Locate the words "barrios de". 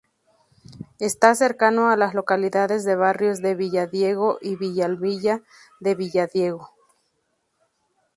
2.95-3.53